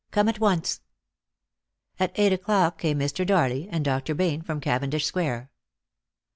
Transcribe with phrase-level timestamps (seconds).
[0.09, 0.81] Come at once."
[1.99, 3.23] At eight o'clock came Mr.
[3.23, 4.15] Darley, and Dr.
[4.15, 5.51] Bayne from Caven dish square.